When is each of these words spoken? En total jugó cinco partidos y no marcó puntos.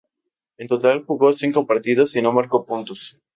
En 0.57 0.67
total 0.67 1.05
jugó 1.05 1.31
cinco 1.31 1.67
partidos 1.67 2.15
y 2.15 2.23
no 2.23 2.33
marcó 2.33 2.65
puntos. 2.65 3.21